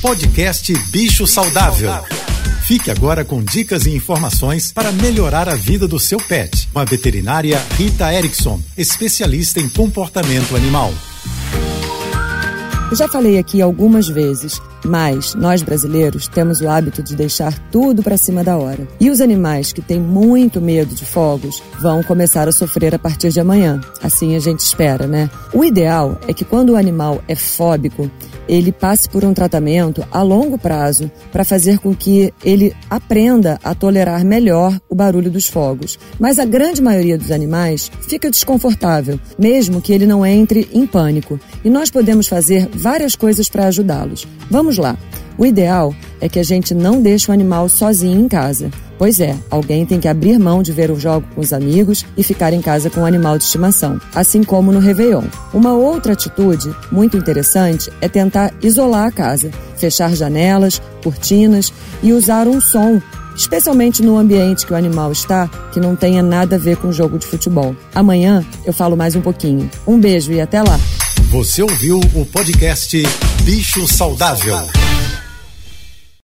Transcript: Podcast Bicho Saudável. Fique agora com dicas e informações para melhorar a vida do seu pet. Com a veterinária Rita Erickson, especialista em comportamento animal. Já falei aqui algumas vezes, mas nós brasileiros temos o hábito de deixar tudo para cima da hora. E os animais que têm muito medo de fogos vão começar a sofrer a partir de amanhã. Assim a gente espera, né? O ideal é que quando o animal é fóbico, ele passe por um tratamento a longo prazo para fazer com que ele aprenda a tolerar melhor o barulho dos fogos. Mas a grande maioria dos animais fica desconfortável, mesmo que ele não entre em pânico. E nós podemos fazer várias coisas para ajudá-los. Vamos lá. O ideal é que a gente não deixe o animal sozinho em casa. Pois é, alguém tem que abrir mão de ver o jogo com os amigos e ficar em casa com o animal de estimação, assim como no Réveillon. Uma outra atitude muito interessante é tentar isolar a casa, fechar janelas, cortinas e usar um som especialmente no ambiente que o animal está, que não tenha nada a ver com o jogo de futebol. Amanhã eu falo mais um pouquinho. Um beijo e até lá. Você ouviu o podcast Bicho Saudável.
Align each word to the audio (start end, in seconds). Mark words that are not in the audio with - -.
Podcast 0.00 0.72
Bicho 0.90 1.26
Saudável. 1.26 1.90
Fique 2.64 2.88
agora 2.88 3.24
com 3.24 3.42
dicas 3.42 3.84
e 3.84 3.90
informações 3.90 4.70
para 4.70 4.92
melhorar 4.92 5.48
a 5.48 5.56
vida 5.56 5.88
do 5.88 5.98
seu 5.98 6.18
pet. 6.18 6.68
Com 6.72 6.78
a 6.78 6.84
veterinária 6.84 7.60
Rita 7.76 8.12
Erickson, 8.14 8.60
especialista 8.76 9.58
em 9.58 9.68
comportamento 9.68 10.54
animal. 10.54 10.94
Já 12.92 13.08
falei 13.08 13.38
aqui 13.38 13.60
algumas 13.60 14.08
vezes, 14.08 14.62
mas 14.84 15.34
nós 15.34 15.62
brasileiros 15.62 16.28
temos 16.28 16.60
o 16.60 16.68
hábito 16.68 17.02
de 17.02 17.16
deixar 17.16 17.52
tudo 17.70 18.00
para 18.00 18.16
cima 18.16 18.44
da 18.44 18.56
hora. 18.56 18.86
E 19.00 19.10
os 19.10 19.20
animais 19.20 19.72
que 19.72 19.82
têm 19.82 19.98
muito 19.98 20.60
medo 20.60 20.94
de 20.94 21.04
fogos 21.04 21.60
vão 21.80 22.04
começar 22.04 22.46
a 22.46 22.52
sofrer 22.52 22.94
a 22.94 22.98
partir 23.00 23.30
de 23.30 23.40
amanhã. 23.40 23.80
Assim 24.00 24.36
a 24.36 24.38
gente 24.38 24.60
espera, 24.60 25.08
né? 25.08 25.28
O 25.52 25.64
ideal 25.64 26.18
é 26.28 26.32
que 26.32 26.44
quando 26.44 26.70
o 26.70 26.76
animal 26.76 27.22
é 27.26 27.34
fóbico, 27.34 28.10
ele 28.48 28.72
passe 28.72 29.08
por 29.08 29.24
um 29.24 29.34
tratamento 29.34 30.04
a 30.10 30.22
longo 30.22 30.58
prazo 30.58 31.10
para 31.30 31.44
fazer 31.44 31.78
com 31.78 31.94
que 31.94 32.32
ele 32.42 32.74
aprenda 32.88 33.58
a 33.62 33.74
tolerar 33.74 34.24
melhor 34.24 34.80
o 34.88 34.94
barulho 34.94 35.30
dos 35.30 35.46
fogos. 35.46 35.98
Mas 36.18 36.38
a 36.38 36.44
grande 36.44 36.82
maioria 36.82 37.18
dos 37.18 37.30
animais 37.30 37.90
fica 38.08 38.30
desconfortável, 38.30 39.20
mesmo 39.38 39.82
que 39.82 39.92
ele 39.92 40.06
não 40.06 40.24
entre 40.24 40.68
em 40.72 40.86
pânico. 40.86 41.38
E 41.64 41.70
nós 41.70 41.90
podemos 41.90 42.26
fazer 42.26 42.68
várias 42.72 43.14
coisas 43.14 43.48
para 43.48 43.66
ajudá-los. 43.66 44.26
Vamos 44.50 44.78
lá. 44.78 44.96
O 45.36 45.46
ideal 45.46 45.94
é 46.20 46.28
que 46.28 46.38
a 46.38 46.42
gente 46.42 46.74
não 46.74 47.00
deixe 47.00 47.30
o 47.30 47.34
animal 47.34 47.68
sozinho 47.68 48.20
em 48.20 48.28
casa. 48.28 48.70
Pois 48.98 49.20
é, 49.20 49.36
alguém 49.48 49.86
tem 49.86 50.00
que 50.00 50.08
abrir 50.08 50.38
mão 50.38 50.62
de 50.62 50.72
ver 50.72 50.90
o 50.90 50.98
jogo 50.98 51.26
com 51.34 51.40
os 51.40 51.52
amigos 51.52 52.04
e 52.16 52.22
ficar 52.22 52.52
em 52.52 52.60
casa 52.60 52.90
com 52.90 53.02
o 53.02 53.06
animal 53.06 53.38
de 53.38 53.44
estimação, 53.44 54.00
assim 54.14 54.42
como 54.42 54.72
no 54.72 54.80
Réveillon. 54.80 55.24
Uma 55.54 55.72
outra 55.72 56.14
atitude 56.14 56.74
muito 56.90 57.16
interessante 57.16 57.90
é 58.00 58.08
tentar 58.08 58.52
isolar 58.60 59.06
a 59.06 59.12
casa, 59.12 59.50
fechar 59.76 60.14
janelas, 60.16 60.82
cortinas 61.02 61.72
e 62.02 62.12
usar 62.12 62.48
um 62.48 62.60
som 62.60 63.00
especialmente 63.38 64.02
no 64.02 64.18
ambiente 64.18 64.66
que 64.66 64.72
o 64.72 64.76
animal 64.76 65.12
está, 65.12 65.48
que 65.72 65.78
não 65.78 65.94
tenha 65.94 66.22
nada 66.22 66.56
a 66.56 66.58
ver 66.58 66.76
com 66.76 66.88
o 66.88 66.92
jogo 66.92 67.18
de 67.18 67.26
futebol. 67.26 67.74
Amanhã 67.94 68.44
eu 68.64 68.72
falo 68.72 68.96
mais 68.96 69.14
um 69.14 69.20
pouquinho. 69.20 69.70
Um 69.86 69.98
beijo 69.98 70.32
e 70.32 70.40
até 70.40 70.60
lá. 70.60 70.78
Você 71.30 71.62
ouviu 71.62 72.00
o 72.14 72.26
podcast 72.26 73.00
Bicho 73.44 73.86
Saudável. 73.86 74.58